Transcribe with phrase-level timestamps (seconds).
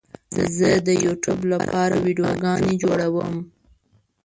[0.57, 2.31] زه د یوټیوب لپاره ویډیو
[2.81, 3.35] جوړوم